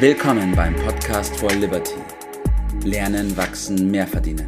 Willkommen 0.00 0.54
beim 0.54 0.76
Podcast 0.76 1.36
for 1.40 1.50
Liberty. 1.50 1.96
Lernen, 2.84 3.36
wachsen, 3.36 3.90
mehr 3.90 4.06
verdienen. 4.06 4.46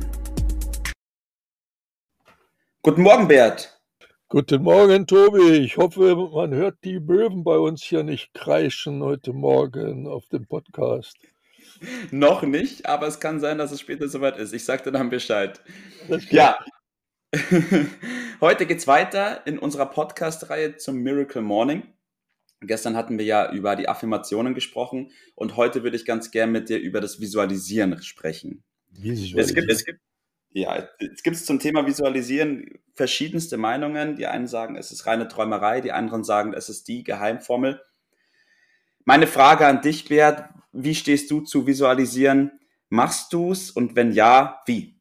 Guten 2.83 3.03
Morgen, 3.03 3.27
Bert. 3.27 3.83
Guten 4.29 4.63
Morgen, 4.63 5.09
Tobi. 5.09 5.65
Ich 5.65 5.77
hoffe, 5.77 6.15
man 6.15 6.55
hört 6.55 6.77
die 6.85 7.01
Möwen 7.01 7.43
bei 7.43 7.59
uns 7.59 7.83
hier 7.83 8.05
nicht 8.05 8.33
kreischen 8.33 9.03
heute 9.03 9.33
Morgen 9.33 10.07
auf 10.07 10.25
dem 10.29 10.47
Podcast. 10.47 11.17
Noch 12.13 12.43
nicht, 12.43 12.87
aber 12.87 13.09
es 13.09 13.19
kann 13.19 13.41
sein, 13.41 13.59
dass 13.59 13.73
es 13.73 13.81
später 13.81 14.07
soweit 14.07 14.37
ist. 14.39 14.53
Ich 14.53 14.65
sage 14.65 14.85
dir 14.85 14.93
dann 14.93 15.11
Bescheid. 15.11 15.61
Ja. 16.29 16.61
Heute 18.41 18.67
geht 18.67 18.79
es 18.79 18.87
weiter 18.87 19.45
in 19.49 19.59
unserer 19.59 19.87
Podcast-Reihe 19.87 20.77
zum 20.77 20.99
Miracle 20.99 21.43
Morning. 21.43 21.83
Gestern 22.63 22.97
hatten 22.97 23.19
wir 23.19 23.25
ja 23.25 23.51
über 23.53 23.75
die 23.75 23.89
Affirmationen 23.89 24.55
gesprochen 24.55 25.13
und 25.35 25.57
heute 25.57 25.83
würde 25.83 25.97
ich 25.97 26.05
ganz 26.05 26.31
gern 26.31 26.53
mit 26.53 26.69
dir 26.69 26.79
über 26.79 27.01
das 27.01 27.19
Visualisieren 27.19 28.03
sprechen. 28.03 28.63
Visualisieren. 28.91 29.39
Es 29.39 29.55
gibt, 29.55 29.71
es 29.71 29.85
gibt, 29.85 30.01
ja, 30.53 30.89
es 30.99 31.23
gibt 31.23 31.37
zum 31.39 31.59
Thema 31.59 31.87
Visualisieren 31.87 32.79
verschiedenste 32.93 33.57
Meinungen. 33.57 34.17
Die 34.17 34.27
einen 34.27 34.47
sagen, 34.47 34.77
es 34.77 34.93
ist 34.93 35.07
reine 35.07 35.29
Träumerei, 35.29 35.81
die 35.81 35.93
anderen 35.93 36.23
sagen, 36.23 36.53
es 36.53 36.69
ist 36.69 36.87
die 36.89 37.03
Geheimformel. 37.03 37.81
Meine 39.05 39.27
Frage 39.27 39.67
an 39.67 39.81
dich, 39.81 40.09
Bert, 40.09 40.51
wie 40.73 40.95
stehst 40.95 41.31
du 41.31 41.41
zu 41.41 41.67
Visualisieren? 41.67 42.53
Machst 42.91 43.33
du 43.33 43.53
es 43.53 43.71
und 43.71 43.97
wenn 43.97 44.13
ja, 44.13 44.61
wie? 44.67 45.01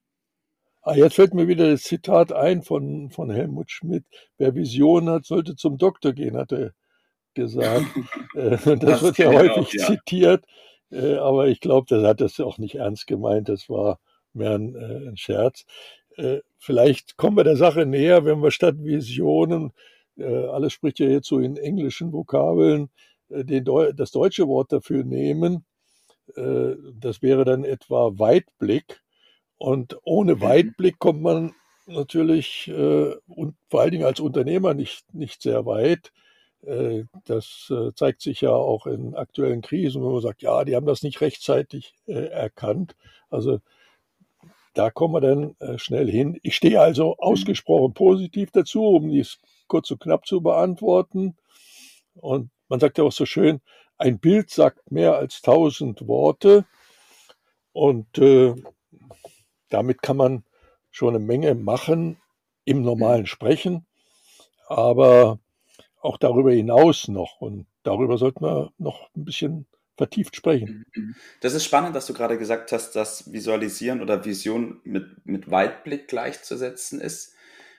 Ah, 0.82 0.96
jetzt 0.96 1.16
fällt 1.16 1.34
mir 1.34 1.48
wieder 1.48 1.70
das 1.70 1.84
Zitat 1.84 2.32
ein 2.32 2.64
von, 2.64 3.10
von 3.10 3.30
Helmut 3.30 3.70
Schmidt. 3.70 4.06
Wer 4.38 4.56
Visionen 4.56 5.10
hat, 5.10 5.26
sollte 5.26 5.56
zum 5.56 5.78
Doktor 5.78 6.14
gehen, 6.14 6.38
hat 6.38 6.54
er 6.54 6.74
gesagt. 7.40 7.86
Äh, 8.36 8.52
das, 8.52 8.80
das, 8.80 9.02
wird 9.02 9.18
ja 9.18 9.32
häufig 9.32 9.58
auch, 9.58 9.74
ja. 9.74 9.88
zitiert, 9.88 10.46
äh, 10.92 11.16
aber 11.16 11.48
ich 11.48 11.60
glaube, 11.62 11.88
das 11.90 12.06
hat 12.06 12.22
das 12.22 12.40
auch 12.40 12.60
nicht 12.60 12.76
ernst 12.76 13.08
gemeint. 13.08 13.50
Das 13.50 13.70
war 13.70 14.00
mehr 14.34 14.52
ein, 14.52 14.76
äh, 14.76 15.10
ein 15.10 15.18
Scherz. 15.18 15.66
Vielleicht 16.58 17.16
kommen 17.16 17.38
wir 17.38 17.46
der 17.46 17.56
Sache 17.56 17.86
näher, 17.86 18.26
wenn 18.26 18.44
wir 18.44 18.52
statt 18.52 18.76
Visionen, 18.78 19.72
alles 20.18 20.74
spricht 20.74 21.00
ja 21.00 21.08
jetzt 21.08 21.30
so 21.30 21.40
in 21.40 21.56
englischen 21.56 22.12
Vokabeln, 22.12 22.90
den, 23.30 23.64
das 23.96 24.12
deutsche 24.12 24.46
Wort 24.50 24.74
dafür 24.74 25.06
nehmen. 25.06 25.64
Das 26.36 27.22
wäre 27.22 27.46
dann 27.46 27.64
etwa 27.64 28.20
Weitblick. 28.20 29.02
Und 29.58 29.98
ohne 30.04 30.36
mhm. 30.36 30.42
Weitblick 30.42 31.00
kommt 31.00 31.22
man 31.22 31.54
natürlich 31.88 32.70
und 32.70 33.56
vor 33.70 33.80
allen 33.80 33.92
Dingen 33.92 34.06
als 34.06 34.20
Unternehmer 34.20 34.74
nicht, 34.74 35.14
nicht 35.14 35.42
sehr 35.42 35.66
weit. 35.66 36.12
Äh, 36.66 37.04
das 37.26 37.72
äh, 37.72 37.94
zeigt 37.96 38.22
sich 38.22 38.42
ja 38.42 38.52
auch 38.52 38.86
in 38.86 39.16
aktuellen 39.16 39.62
Krisen, 39.62 40.02
wo 40.04 40.12
man 40.12 40.22
sagt, 40.22 40.42
ja, 40.42 40.64
die 40.64 40.76
haben 40.76 40.86
das 40.86 41.04
nicht 41.04 41.22
rechtzeitig 41.22 41.96
äh, 42.08 42.28
erkannt. 42.28 42.96
Also 43.30 43.60
da 44.74 44.92
kommen 44.92 45.16
wir 45.16 45.22
dann 45.22 45.56
schnell 45.78 46.10
hin. 46.10 46.40
Ich 46.44 46.56
stehe 46.56 46.80
also 46.80 47.18
ausgesprochen 47.18 47.94
positiv 47.94 48.52
dazu, 48.52 48.86
um 48.86 49.10
dies 49.10 49.40
kurz 49.68 49.92
und 49.92 50.00
knapp 50.00 50.26
zu 50.26 50.42
beantworten. 50.42 51.36
Und 52.16 52.50
man 52.70 52.80
sagt 52.80 52.98
ja 52.98 53.04
auch 53.04 53.12
so 53.12 53.26
schön, 53.26 53.62
ein 53.98 54.20
Bild 54.20 54.50
sagt 54.50 54.92
mehr 54.92 55.16
als 55.16 55.42
tausend 55.42 56.08
Worte. 56.08 56.66
Und 57.74 58.18
äh, 58.20 58.56
damit 59.70 60.02
kann 60.02 60.18
man 60.18 60.44
schon 60.92 61.16
eine 61.16 61.24
Menge 61.24 61.56
machen 61.56 62.18
im 62.64 62.82
normalen 62.82 63.26
Sprechen. 63.26 63.86
Aber 64.68 65.40
auch 66.00 66.18
darüber 66.18 66.52
hinaus 66.52 67.08
noch. 67.08 67.42
Und 67.42 67.68
darüber 67.84 68.18
sollten 68.18 68.44
wir 68.44 68.72
noch 68.78 69.10
ein 69.16 69.26
bisschen 69.26 69.68
vertieft 69.98 70.36
sprechen. 70.36 70.86
Mhm, 70.96 71.04
mhm. 71.04 71.16
Das 71.42 71.54
ist 71.54 71.66
spannend, 71.66 71.96
dass 71.96 72.08
du 72.08 72.14
gerade 72.14 72.38
gesagt 72.38 72.72
hast, 72.72 72.94
dass 72.96 73.32
Visualisieren 73.32 74.02
oder 74.02 74.24
Vision 74.24 74.80
mit, 74.84 75.26
mit 75.26 75.52
Weitblick 75.52 76.08
gleichzusetzen 76.08 77.02
ist, 77.02 77.34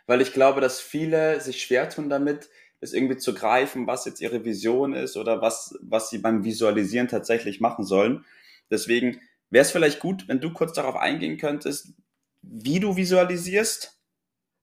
weil 0.06 0.20
ich 0.20 0.32
glaube, 0.32 0.60
dass 0.60 0.80
viele 0.80 1.40
sich 1.40 1.62
schwer 1.62 1.88
tun 1.88 2.10
damit, 2.10 2.50
es 2.80 2.92
irgendwie 2.92 3.16
zu 3.16 3.34
greifen, 3.34 3.86
was 3.86 4.04
jetzt 4.04 4.20
ihre 4.20 4.44
Vision 4.44 4.94
ist 4.94 5.16
oder 5.16 5.40
was, 5.42 5.78
was 5.82 6.10
sie 6.10 6.18
beim 6.18 6.44
Visualisieren 6.44 7.08
tatsächlich 7.08 7.60
machen 7.60 7.84
sollen. 7.84 8.24
Deswegen 8.70 9.20
wäre 9.50 9.62
es 9.62 9.70
vielleicht 9.70 10.00
gut, 10.00 10.28
wenn 10.28 10.40
du 10.40 10.52
kurz 10.52 10.72
darauf 10.72 10.96
eingehen 10.96 11.36
könntest, 11.36 11.94
wie 12.42 12.80
du 12.80 12.96
visualisierst 12.96 13.98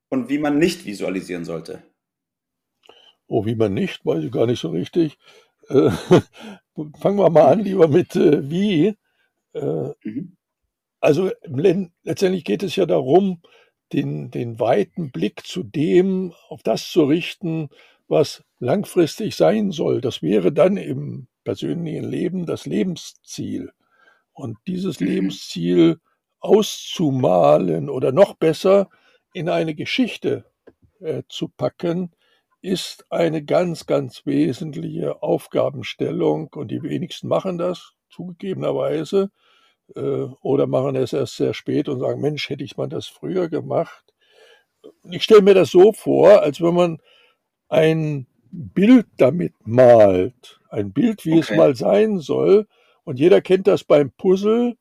und 0.10 0.30
wie 0.30 0.40
man 0.40 0.58
nicht 0.58 0.86
visualisieren 0.86 1.46
sollte. 1.46 1.84
Oh, 3.28 3.46
wie 3.46 3.56
man 3.56 3.74
nicht, 3.74 4.06
weiß 4.06 4.24
ich 4.24 4.32
gar 4.32 4.46
nicht 4.46 4.60
so 4.60 4.70
richtig. 4.70 5.18
Äh, 5.70 5.92
fangen 7.00 7.18
wir 7.18 7.30
mal 7.30 7.52
an, 7.52 7.60
lieber 7.60 7.88
mit 7.88 8.16
äh, 8.16 8.50
wie. 8.50 8.96
Äh, 9.54 9.90
mhm. 10.04 10.38
Also 11.00 11.32
letztendlich 11.44 12.44
geht 12.44 12.64
es 12.64 12.76
ja 12.76 12.86
darum, 12.86 13.42
den, 13.94 14.32
den 14.32 14.60
weiten 14.60 15.12
Blick 15.12 15.46
zu 15.46 15.64
dem, 15.64 16.34
auf 16.50 16.64
das 16.64 16.90
zu 16.90 17.04
richten, 17.04 17.70
was 18.08 18.44
langfristig 18.60 19.36
sein 19.36 19.72
soll. 19.72 20.02
Das 20.02 20.22
wäre 20.22 20.52
dann 20.52 20.78
im 20.78 21.28
persönlichen 21.44 22.06
Leben 22.06 22.46
das 22.46 22.66
Lebensziel. 22.66 23.72
Und 24.34 24.58
dieses 24.68 25.00
mhm. 25.00 25.08
Lebensziel 25.08 26.00
auszumalen 26.40 27.90
oder 27.90 28.12
noch 28.12 28.36
besser 28.36 28.90
in 29.34 29.50
eine 29.50 29.76
Geschichte 29.76 30.46
äh, 31.00 31.24
zu 31.30 31.48
packen, 31.48 32.12
ist 32.62 33.06
eine 33.10 33.44
ganz, 33.44 33.86
ganz 33.86 34.26
wesentliche 34.26 35.22
Aufgabenstellung 35.22 36.50
und 36.54 36.70
die 36.70 36.82
wenigsten 36.82 37.28
machen 37.28 37.58
das, 37.58 37.94
zugegebenerweise, 38.10 39.32
äh, 39.96 40.26
oder 40.42 40.68
machen 40.68 40.96
es 40.96 41.14
erst 41.14 41.38
sehr 41.38 41.54
spät 41.54 41.90
und 41.90 42.00
sagen, 42.00 42.22
Mensch, 42.22 42.50
hätte 42.50 42.64
ich 42.64 42.78
mal 42.78 42.90
das 42.90 43.08
früher 43.08 43.50
gemacht. 43.50 44.04
Ich 45.10 45.24
stelle 45.24 45.42
mir 45.42 45.54
das 45.54 45.72
so 45.72 45.94
vor, 45.94 46.42
als 46.42 46.62
wenn 46.62 46.74
man 46.74 46.98
ein 47.70 48.28
Bild 48.52 49.08
damit 49.18 49.54
malt, 49.66 50.60
ein 50.70 50.94
Bild, 50.94 51.26
wie 51.26 51.34
okay. 51.34 51.40
es 51.40 51.52
mal 51.52 51.76
sein 51.76 52.20
soll, 52.20 52.68
und 53.04 53.20
jeder 53.20 53.42
kennt 53.42 53.68
das 53.68 53.84
beim 53.84 54.12
Puzzle. 54.12 54.76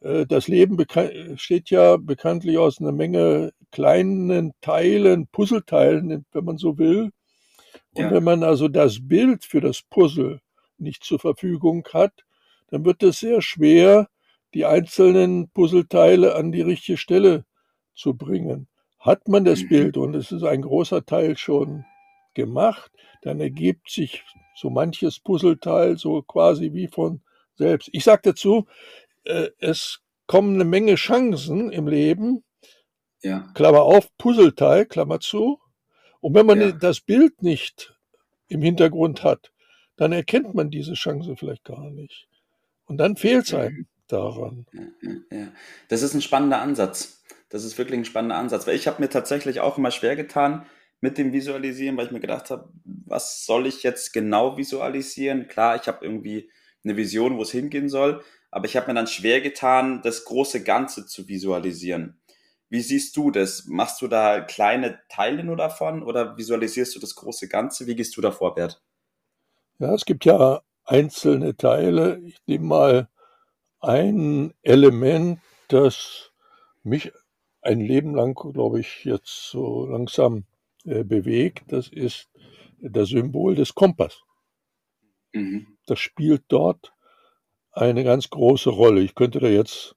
Äh, 0.00 0.26
das 0.26 0.48
Leben 0.48 0.76
besteht 0.76 1.70
ja 1.70 1.96
bekanntlich 1.96 2.58
aus 2.58 2.80
einer 2.80 2.92
Menge 2.92 3.52
kleinen 3.70 4.52
Teilen, 4.60 5.26
Puzzleteilen, 5.28 6.24
wenn 6.32 6.44
man 6.44 6.58
so 6.58 6.78
will. 6.78 7.10
Und 7.94 8.04
ja. 8.04 8.10
wenn 8.10 8.24
man 8.24 8.42
also 8.42 8.68
das 8.68 9.06
Bild 9.06 9.44
für 9.44 9.60
das 9.60 9.82
Puzzle 9.82 10.40
nicht 10.78 11.04
zur 11.04 11.18
Verfügung 11.18 11.86
hat, 11.92 12.12
dann 12.70 12.84
wird 12.84 13.02
es 13.02 13.20
sehr 13.20 13.42
schwer, 13.42 14.08
die 14.54 14.64
einzelnen 14.64 15.48
Puzzleteile 15.50 16.34
an 16.34 16.52
die 16.52 16.62
richtige 16.62 16.98
Stelle 16.98 17.44
zu 17.94 18.14
bringen. 18.14 18.68
Hat 18.98 19.28
man 19.28 19.44
das 19.44 19.62
mhm. 19.62 19.68
Bild 19.68 19.96
und 19.96 20.14
es 20.14 20.32
ist 20.32 20.42
ein 20.42 20.62
großer 20.62 21.04
Teil 21.04 21.36
schon 21.36 21.84
gemacht, 22.34 22.90
dann 23.22 23.40
ergibt 23.40 23.90
sich 23.90 24.24
so 24.54 24.70
manches 24.70 25.18
Puzzleteil 25.18 25.96
so 25.96 26.22
quasi 26.22 26.72
wie 26.72 26.86
von 26.86 27.20
selbst. 27.54 27.88
Ich 27.92 28.04
sage 28.04 28.22
dazu, 28.24 28.66
äh, 29.24 29.48
es 29.58 30.00
kommen 30.26 30.54
eine 30.54 30.64
Menge 30.64 30.94
Chancen 30.94 31.70
im 31.70 31.88
Leben, 31.88 32.44
ja. 33.22 33.50
Klammer 33.54 33.82
auf, 33.82 34.08
Puzzleteil, 34.18 34.86
Klammer 34.86 35.20
zu. 35.20 35.60
Und 36.20 36.34
wenn 36.34 36.46
man 36.46 36.60
ja. 36.60 36.72
das 36.72 37.00
Bild 37.00 37.42
nicht 37.42 37.94
im 38.48 38.62
Hintergrund 38.62 39.22
hat, 39.24 39.52
dann 39.96 40.12
erkennt 40.12 40.54
man 40.54 40.70
diese 40.70 40.94
Chance 40.94 41.36
vielleicht 41.36 41.64
gar 41.64 41.90
nicht. 41.90 42.28
Und 42.86 42.98
dann 42.98 43.16
fehlt 43.16 43.46
es 43.46 43.54
einem 43.54 43.86
daran. 44.08 44.66
Ja, 44.72 45.12
ja, 45.30 45.48
Das 45.88 46.02
ist 46.02 46.14
ein 46.14 46.22
spannender 46.22 46.60
Ansatz. 46.60 47.22
Das 47.48 47.64
ist 47.64 47.78
wirklich 47.78 47.98
ein 47.98 48.04
spannender 48.04 48.36
Ansatz. 48.36 48.66
Weil 48.66 48.76
ich 48.76 48.86
habe 48.86 49.00
mir 49.00 49.08
tatsächlich 49.08 49.60
auch 49.60 49.78
immer 49.78 49.90
schwer 49.90 50.16
getan 50.16 50.66
mit 51.00 51.18
dem 51.18 51.32
Visualisieren, 51.32 51.96
weil 51.96 52.06
ich 52.06 52.12
mir 52.12 52.20
gedacht 52.20 52.50
habe, 52.50 52.70
was 52.84 53.44
soll 53.44 53.66
ich 53.66 53.82
jetzt 53.82 54.12
genau 54.12 54.56
visualisieren? 54.56 55.48
Klar, 55.48 55.76
ich 55.76 55.88
habe 55.88 56.04
irgendwie 56.04 56.50
eine 56.84 56.96
Vision, 56.96 57.36
wo 57.36 57.42
es 57.42 57.50
hingehen 57.50 57.88
soll, 57.88 58.22
aber 58.50 58.66
ich 58.66 58.76
habe 58.76 58.88
mir 58.88 58.94
dann 58.94 59.06
schwer 59.06 59.40
getan, 59.40 60.02
das 60.02 60.24
große 60.24 60.62
Ganze 60.62 61.06
zu 61.06 61.28
visualisieren. 61.28 62.19
Wie 62.70 62.80
siehst 62.80 63.16
du 63.16 63.32
das? 63.32 63.66
Machst 63.66 64.00
du 64.00 64.06
da 64.06 64.40
kleine 64.40 65.00
Teile 65.08 65.42
nur 65.42 65.56
davon 65.56 66.04
oder 66.04 66.36
visualisierst 66.36 66.94
du 66.94 67.00
das 67.00 67.16
große 67.16 67.48
Ganze? 67.48 67.88
Wie 67.88 67.96
gehst 67.96 68.16
du 68.16 68.20
da 68.20 68.30
vor, 68.30 68.54
Bert? 68.54 68.80
Ja, 69.80 69.92
es 69.92 70.04
gibt 70.04 70.24
ja 70.24 70.62
einzelne 70.84 71.56
Teile. 71.56 72.20
Ich 72.20 72.38
nehme 72.46 72.66
mal 72.66 73.08
ein 73.80 74.54
Element, 74.62 75.40
das 75.68 76.30
mich 76.84 77.12
ein 77.60 77.80
Leben 77.80 78.14
lang, 78.14 78.34
glaube 78.34 78.78
ich, 78.78 79.04
jetzt 79.04 79.50
so 79.50 79.86
langsam 79.86 80.44
äh, 80.84 81.02
bewegt. 81.02 81.64
Das 81.72 81.88
ist 81.88 82.30
das 82.78 83.08
Symbol 83.08 83.56
des 83.56 83.74
Kompass. 83.74 84.22
Mhm. 85.32 85.76
Das 85.86 85.98
spielt 85.98 86.44
dort 86.48 86.92
eine 87.72 88.04
ganz 88.04 88.30
große 88.30 88.70
Rolle. 88.70 89.00
Ich 89.00 89.14
könnte 89.14 89.40
da 89.40 89.48
jetzt 89.48 89.96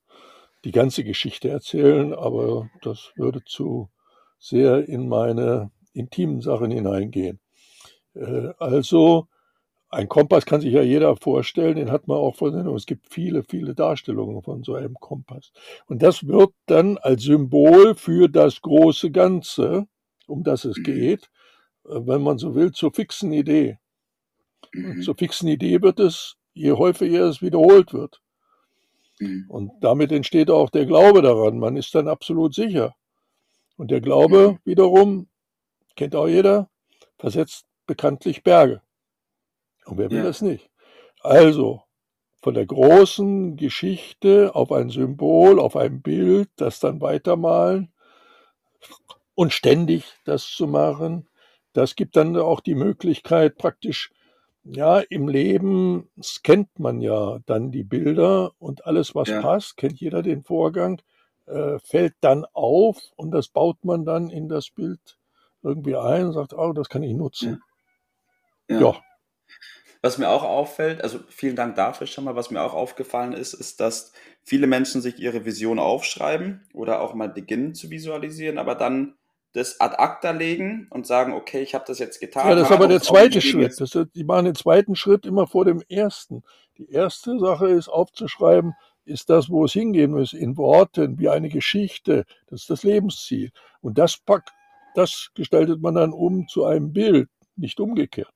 die 0.63 0.71
ganze 0.71 1.03
Geschichte 1.03 1.49
erzählen, 1.49 2.13
aber 2.13 2.69
das 2.81 3.11
würde 3.15 3.43
zu 3.45 3.89
sehr 4.39 4.87
in 4.87 5.07
meine 5.07 5.71
intimen 5.93 6.41
Sachen 6.41 6.71
hineingehen. 6.71 7.39
Äh, 8.15 8.53
also 8.57 9.27
ein 9.93 10.09
Kompass 10.09 10.45
kann 10.45 10.61
sich 10.61 10.73
ja 10.73 10.81
jeder 10.81 11.15
vorstellen, 11.15 11.75
den 11.75 11.91
hat 11.91 12.07
man 12.07 12.17
auch 12.17 12.35
von. 12.35 12.55
Es 12.75 12.87
gibt 12.87 13.13
viele, 13.13 13.43
viele 13.43 13.75
Darstellungen 13.75 14.41
von 14.41 14.63
so 14.63 14.73
einem 14.73 14.95
Kompass. 14.95 15.51
Und 15.85 16.01
das 16.01 16.27
wird 16.27 16.51
dann 16.65 16.97
als 16.97 17.23
Symbol 17.23 17.93
für 17.93 18.27
das 18.27 18.61
große 18.61 19.11
Ganze, 19.11 19.85
um 20.25 20.43
das 20.43 20.65
es 20.65 20.77
mhm. 20.77 20.83
geht, 20.83 21.29
äh, 21.85 21.99
wenn 22.05 22.23
man 22.23 22.39
so 22.39 22.55
will, 22.55 22.71
zur 22.71 22.91
fixen 22.91 23.31
Idee. 23.31 23.77
Und 24.73 24.97
mhm. 24.97 25.01
zur 25.03 25.15
fixen 25.15 25.47
Idee 25.47 25.81
wird 25.81 25.99
es, 25.99 26.37
je 26.53 26.71
häufiger 26.71 27.25
es 27.29 27.43
wiederholt 27.43 27.93
wird. 27.93 28.22
Mhm. 29.23 29.45
Und 29.49 29.71
damit 29.81 30.11
entsteht 30.11 30.49
auch 30.49 30.69
der 30.69 30.85
Glaube 30.85 31.21
daran. 31.21 31.59
Man 31.59 31.77
ist 31.77 31.93
dann 31.95 32.07
absolut 32.07 32.53
sicher. 32.53 32.95
Und 33.77 33.91
der 33.91 34.01
Glaube 34.01 34.59
wiederum, 34.65 35.27
kennt 35.95 36.15
auch 36.15 36.27
jeder, 36.27 36.69
versetzt 37.17 37.65
bekanntlich 37.87 38.43
Berge. 38.43 38.81
Und 39.85 39.97
wer 39.97 40.09
will 40.09 40.19
ja. 40.19 40.23
das 40.23 40.41
nicht? 40.41 40.69
Also, 41.21 41.83
von 42.41 42.53
der 42.53 42.65
großen 42.65 43.55
Geschichte 43.55 44.53
auf 44.53 44.71
ein 44.71 44.89
Symbol, 44.89 45.59
auf 45.59 45.75
ein 45.75 46.01
Bild, 46.01 46.49
das 46.57 46.79
dann 46.79 47.01
weitermalen 47.01 47.93
und 49.35 49.53
ständig 49.53 50.05
das 50.25 50.47
zu 50.47 50.67
machen, 50.67 51.27
das 51.73 51.95
gibt 51.95 52.15
dann 52.15 52.37
auch 52.37 52.59
die 52.59 52.75
Möglichkeit, 52.75 53.57
praktisch, 53.57 54.11
ja, 54.63 54.99
im 54.99 55.27
Leben 55.27 56.09
scannt 56.21 56.79
man 56.79 57.01
ja 57.01 57.39
dann 57.45 57.71
die 57.71 57.83
Bilder 57.83 58.51
und 58.59 58.85
alles, 58.85 59.13
was 59.13 59.29
ja. 59.29 59.41
passt, 59.41 59.77
kennt 59.77 59.99
jeder 59.99 60.21
den 60.21 60.43
Vorgang, 60.43 61.01
äh, 61.45 61.79
fällt 61.79 62.15
dann 62.21 62.45
auf 62.53 62.97
und 63.15 63.31
das 63.31 63.49
baut 63.49 63.83
man 63.83 64.05
dann 64.05 64.29
in 64.29 64.47
das 64.47 64.69
Bild 64.69 65.17
irgendwie 65.61 65.95
ein 65.95 66.27
und 66.27 66.33
sagt, 66.33 66.53
oh, 66.53 66.73
das 66.73 66.89
kann 66.89 67.03
ich 67.03 67.13
nutzen. 67.13 67.61
Ja. 68.69 68.79
ja. 68.79 69.01
Was 70.01 70.17
mir 70.17 70.29
auch 70.29 70.43
auffällt, 70.43 71.01
also 71.01 71.19
vielen 71.29 71.55
Dank 71.55 71.75
dafür 71.75 72.07
schon 72.07 72.25
mal, 72.25 72.35
was 72.35 72.51
mir 72.51 72.61
auch 72.61 72.73
aufgefallen 72.73 73.31
ist, 73.31 73.53
ist, 73.53 73.79
dass 73.79 74.11
viele 74.43 74.67
Menschen 74.67 75.01
sich 75.01 75.19
ihre 75.19 75.45
Vision 75.45 75.79
aufschreiben 75.79 76.67
oder 76.73 77.01
auch 77.01 77.13
mal 77.13 77.29
beginnen 77.29 77.73
zu 77.73 77.89
visualisieren, 77.89 78.57
aber 78.57 78.75
dann 78.75 79.15
das 79.53 79.79
ad 79.79 79.95
acta 79.97 80.31
legen 80.31 80.87
und 80.89 81.05
sagen, 81.05 81.33
okay, 81.33 81.61
ich 81.61 81.75
habe 81.75 81.85
das 81.87 81.99
jetzt 81.99 82.19
getan. 82.19 82.49
Ja, 82.49 82.55
das 82.55 82.69
ist 82.69 82.73
aber 82.73 82.87
der 82.87 83.01
zweite 83.01 83.39
Schritt. 83.39 83.79
Das, 83.79 83.97
die 84.13 84.23
machen 84.23 84.45
den 84.45 84.55
zweiten 84.55 84.95
Schritt 84.95 85.25
immer 85.25 85.47
vor 85.47 85.63
dem 85.65 85.81
ersten. 85.87 86.43
Die 86.77 86.89
erste 86.89 87.39
Sache 87.39 87.69
ist 87.69 87.87
aufzuschreiben, 87.87 88.73
ist 89.05 89.29
das, 89.29 89.49
wo 89.49 89.65
es 89.65 89.73
hingehen 89.73 90.11
muss, 90.11 90.33
in 90.33 90.57
Worten, 90.57 91.19
wie 91.19 91.29
eine 91.29 91.49
Geschichte. 91.49 92.25
Das 92.47 92.61
ist 92.61 92.69
das 92.69 92.83
Lebensziel. 92.83 93.51
Und 93.81 93.99
das 93.99 94.17
packt, 94.17 94.51
das 94.95 95.29
gestaltet 95.35 95.81
man 95.81 95.95
dann 95.95 96.13
um 96.13 96.47
zu 96.47 96.65
einem 96.65 96.91
Bild, 96.91 97.29
nicht 97.55 97.79
umgekehrt. 97.79 98.33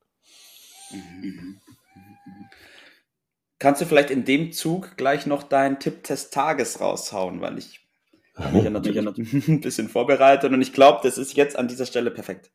Kannst 3.58 3.81
du 3.81 3.86
vielleicht 3.86 4.12
in 4.12 4.24
dem 4.24 4.52
Zug 4.52 4.98
gleich 4.98 5.25
noch 5.25 5.42
deinen 5.42 5.80
Tipp 5.80 6.04
des 6.04 6.30
Tages 6.30 6.80
raushauen, 6.80 7.42
weil 7.42 7.58
ich 7.58 7.87
habe 8.38 8.56
mich 8.56 8.63
ja 8.63 8.69
natürlich 8.69 9.01
noch 9.01 9.18
ein 9.48 9.62
bisschen 9.62 9.89
vorbereitet 9.89 10.51
und 10.51 10.62
ich 10.62 10.74
glaube, 10.74 11.00
das 11.04 11.18
ist 11.18 11.36
jetzt 11.36 11.57
an 11.57 11.68
dieser 11.68 11.86
Stelle 11.86 12.12
perfekt. 12.12 12.51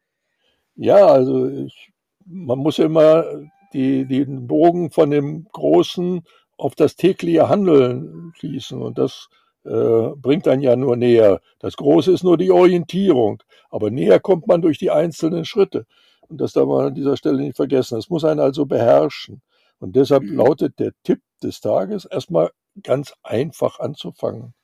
Ja, 0.75 1.06
also 1.06 1.49
ich, 1.49 1.93
man 2.25 2.58
muss 2.58 2.79
ja 2.79 2.87
immer 2.87 3.25
die, 3.73 4.06
den 4.06 4.46
Bogen 4.46 4.90
von 4.90 5.11
dem 5.11 5.46
Großen 5.52 6.23
auf 6.56 6.75
das 6.75 6.96
tägliche 6.96 7.49
Handeln 7.49 8.32
schließen 8.37 8.81
und 8.81 8.99
das 8.99 9.29
äh, 9.64 10.11
bringt 10.17 10.46
dann 10.46 10.61
ja 10.61 10.76
nur 10.76 10.96
näher. 10.96 11.40
Das 11.58 11.76
Große 11.76 12.12
ist 12.12 12.25
nur 12.25 12.37
die 12.37 12.50
Orientierung, 12.50 13.43
aber 13.70 13.90
näher 13.90 14.20
kommt 14.20 14.46
man 14.46 14.62
durch 14.62 14.79
die 14.79 14.90
einzelnen 14.90 15.44
Schritte. 15.44 15.87
Und 16.29 16.40
das 16.40 16.52
darf 16.52 16.67
man 16.67 16.87
an 16.87 16.94
dieser 16.94 17.17
Stelle 17.17 17.38
nicht 17.38 17.56
vergessen. 17.56 17.96
Das 17.96 18.08
muss 18.08 18.25
einen 18.25 18.40
also 18.40 18.64
beherrschen. 18.67 19.43
Und 19.79 19.96
deshalb 19.96 20.23
mhm. 20.23 20.37
lautet 20.37 20.79
der 20.79 20.93
Tipp 21.02 21.20
des 21.43 21.61
Tages 21.61 22.05
erstmal 22.05 22.50
ganz 22.82 23.12
einfach 23.23 23.81
anzufangen. 23.81 24.55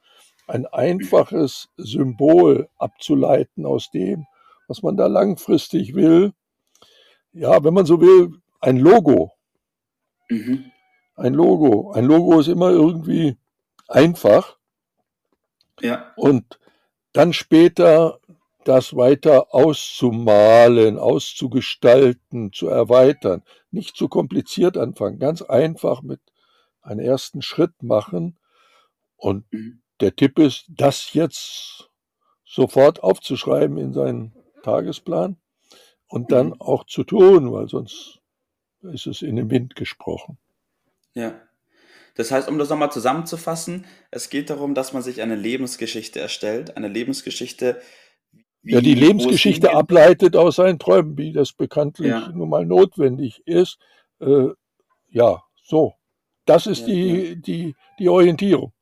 Ein 0.49 0.67
einfaches 0.67 1.69
Symbol 1.77 2.69
abzuleiten 2.79 3.67
aus 3.67 3.91
dem, 3.91 4.27
was 4.67 4.83
man 4.83 4.97
da 4.97 5.07
langfristig 5.07 5.95
will. 5.95 6.33
Ja, 7.33 7.63
wenn 7.63 7.75
man 7.75 7.87
so 7.87 8.01
will, 8.01 8.41
ein 8.61 8.79
Logo. 8.79 9.33
Mhm. 10.29 10.73
Ein 11.17 11.35
Logo. 11.35 11.93
Ein 11.93 12.07
Logo 12.07 12.41
ist 12.41 12.49
immer 12.49 12.71
irgendwie 12.71 13.37
einfach. 13.89 14.57
Ja. 15.81 16.13
Und 16.17 16.59
dann 17.13 17.33
später 17.33 18.19
das 18.65 18.97
weiter 18.97 19.55
auszumalen, 19.55 20.99
auszugestalten, 20.99 22.53
zu 22.53 22.69
erweitern. 22.69 23.43
Nicht 23.71 23.97
zu 23.97 24.09
kompliziert 24.09 24.77
anfangen, 24.77 25.19
ganz 25.19 25.43
einfach 25.43 26.03
mit 26.03 26.21
einem 26.83 27.01
ersten 27.01 27.43
Schritt 27.43 27.83
machen. 27.83 28.39
Und 29.17 29.51
mhm. 29.53 29.81
Der 30.01 30.15
Tipp 30.15 30.39
ist, 30.39 30.67
das 30.69 31.13
jetzt 31.15 31.91
sofort 32.45 33.03
aufzuschreiben 33.03 33.79
in 33.79 33.93
seinen 33.93 34.33
Tagesplan 34.63 35.37
und 36.09 36.33
dann 36.33 36.49
mhm. 36.49 36.61
auch 36.61 36.85
zu 36.85 37.05
tun, 37.05 37.53
weil 37.53 37.69
sonst 37.69 38.21
ist 38.83 39.07
es 39.07 39.23
in 39.23 39.37
den 39.37 39.51
Wind 39.51 39.77
gesprochen. 39.77 40.39
Ja. 41.15 41.41
Das 42.15 42.31
heißt, 42.31 42.49
um 42.49 42.59
das 42.59 42.69
nochmal 42.69 42.91
zusammenzufassen, 42.91 43.87
es 44.11 44.29
geht 44.29 44.51
darum, 44.51 44.75
dass 44.75 44.93
man 44.93 45.03
sich 45.03 45.23
eine 45.23 45.37
Lebensgeschichte 45.37 46.19
erstellt, 46.19 46.77
eine 46.77 46.89
Lebensgeschichte, 46.89 47.81
wie 48.63 48.73
ja, 48.73 48.81
die 48.81 48.95
Lebensgeschichte 48.95 49.73
ableitet 49.73 50.35
aus 50.35 50.57
seinen 50.57 50.81
Träumen, 50.81 51.17
wie 51.17 51.33
das 51.33 51.53
bekanntlich 51.53 52.11
ja. 52.11 52.29
nun 52.31 52.49
mal 52.49 52.67
notwendig 52.67 53.43
ist. 53.47 53.79
Äh, 54.21 54.49
ja, 55.09 55.43
so. 55.63 55.95
Das 56.45 56.67
ist 56.67 56.81
ja, 56.81 56.87
die, 56.87 57.13
ja. 57.13 57.35
Die, 57.37 57.77
die 57.99 58.09
Orientierung. 58.09 58.73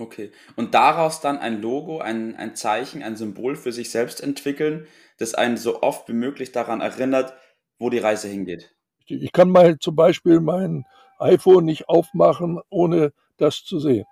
Okay. 0.00 0.30
Und 0.54 0.74
daraus 0.74 1.20
dann 1.20 1.38
ein 1.38 1.60
Logo, 1.60 1.98
ein, 1.98 2.36
ein 2.36 2.54
Zeichen, 2.54 3.02
ein 3.02 3.16
Symbol 3.16 3.56
für 3.56 3.72
sich 3.72 3.90
selbst 3.90 4.22
entwickeln, 4.22 4.86
das 5.18 5.34
einen 5.34 5.56
so 5.56 5.82
oft 5.82 6.08
wie 6.08 6.12
möglich 6.12 6.52
daran 6.52 6.80
erinnert, 6.80 7.34
wo 7.78 7.90
die 7.90 7.98
Reise 7.98 8.28
hingeht. 8.28 8.74
Ich 9.06 9.32
kann 9.32 9.50
mal 9.50 9.78
zum 9.78 9.96
Beispiel 9.96 10.40
mein 10.40 10.84
iPhone 11.18 11.64
nicht 11.64 11.88
aufmachen, 11.88 12.60
ohne 12.68 13.12
das 13.38 13.64
zu 13.64 13.80
sehen. 13.80 14.04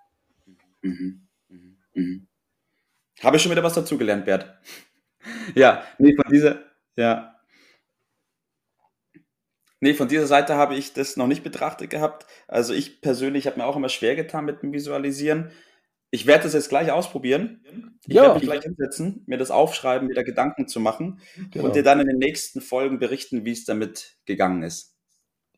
Mhm. 0.82 1.28
Mhm. 1.48 1.76
Mhm. 1.94 2.26
Habe 3.22 3.36
ich 3.36 3.42
schon 3.42 3.52
wieder 3.52 3.62
was 3.62 3.74
dazugelernt, 3.74 4.24
Bert 4.24 4.58
ja, 5.54 5.84
nee, 5.98 6.14
von 6.14 6.30
dieser, 6.30 6.62
ja. 6.96 7.32
Nee, 9.80 9.94
von 9.94 10.08
dieser 10.08 10.26
Seite 10.26 10.54
habe 10.54 10.74
ich 10.74 10.94
das 10.94 11.16
noch 11.16 11.26
nicht 11.26 11.44
betrachtet 11.44 11.90
gehabt. 11.90 12.26
Also 12.48 12.72
ich 12.72 13.02
persönlich 13.02 13.46
habe 13.46 13.58
mir 13.58 13.66
auch 13.66 13.76
immer 13.76 13.90
schwer 13.90 14.16
getan 14.16 14.44
mit 14.46 14.62
dem 14.62 14.72
Visualisieren. 14.72 15.50
Ich 16.16 16.26
werde 16.26 16.44
das 16.44 16.54
jetzt 16.54 16.70
gleich 16.70 16.90
ausprobieren. 16.90 17.62
Ich 18.06 18.14
ja. 18.14 18.22
werde 18.22 18.34
mich 18.36 18.44
gleich 18.44 18.62
hinsetzen, 18.62 19.22
mir 19.26 19.36
das 19.36 19.50
aufschreiben, 19.50 20.08
mir 20.08 20.14
da 20.14 20.22
Gedanken 20.22 20.66
zu 20.66 20.80
machen 20.80 21.20
genau. 21.50 21.66
und 21.66 21.76
dir 21.76 21.82
dann 21.82 22.00
in 22.00 22.06
den 22.06 22.16
nächsten 22.16 22.62
Folgen 22.62 22.98
berichten, 22.98 23.44
wie 23.44 23.52
es 23.52 23.66
damit 23.66 24.16
gegangen 24.24 24.62
ist. 24.62 24.96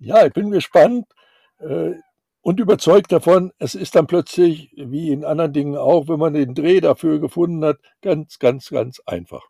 Ja, 0.00 0.26
ich 0.26 0.32
bin 0.32 0.50
gespannt. 0.50 1.06
Äh, 1.60 1.92
und 2.40 2.58
überzeugt 2.58 3.12
davon, 3.12 3.52
es 3.58 3.76
ist 3.76 3.94
dann 3.94 4.08
plötzlich, 4.08 4.72
wie 4.76 5.12
in 5.12 5.24
anderen 5.24 5.52
Dingen 5.52 5.76
auch, 5.76 6.08
wenn 6.08 6.18
man 6.18 6.34
den 6.34 6.54
Dreh 6.54 6.80
dafür 6.80 7.20
gefunden 7.20 7.64
hat, 7.64 7.78
ganz, 8.02 8.40
ganz, 8.40 8.70
ganz 8.70 9.00
einfach. 9.06 9.46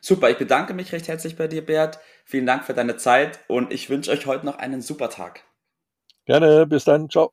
Super, 0.00 0.30
ich 0.30 0.38
bedanke 0.38 0.74
mich 0.74 0.92
recht 0.92 1.08
herzlich 1.08 1.34
bei 1.34 1.48
dir, 1.48 1.66
Bert. 1.66 1.98
Vielen 2.24 2.46
Dank 2.46 2.64
für 2.64 2.74
deine 2.74 2.96
Zeit 2.96 3.40
und 3.48 3.72
ich 3.72 3.90
wünsche 3.90 4.12
euch 4.12 4.26
heute 4.26 4.46
noch 4.46 4.58
einen 4.58 4.80
super 4.80 5.10
Tag. 5.10 5.42
Gerne, 6.24 6.66
bis 6.66 6.84
dann, 6.84 7.10
ciao. 7.10 7.32